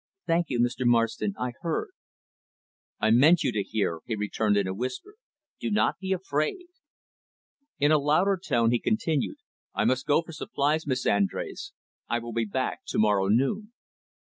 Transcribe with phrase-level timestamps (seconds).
[0.25, 0.83] "Thank you, Mr.
[0.83, 1.35] Marston.
[1.39, 1.91] I heard."
[2.99, 5.13] "I meant you to hear," he returned in a whisper.
[5.59, 6.69] "Do not be afraid."
[7.77, 9.37] In a louder tone he continued.
[9.75, 11.73] "I must go for supplies, Miss Andrés.
[12.09, 13.73] I will be back to morrow noon."